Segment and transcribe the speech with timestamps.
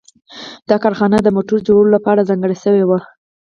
[0.69, 2.99] دا کارخانه د موټر جوړولو لپاره ځانګړې شوې وه